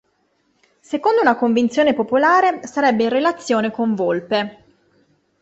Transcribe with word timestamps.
Secondo 0.79 1.21
una 1.21 1.35
convinzione 1.35 1.93
popolare, 1.93 2.65
sarebbe 2.65 3.03
in 3.03 3.09
relazione 3.09 3.69
con 3.69 3.93
volpe. 3.93 4.63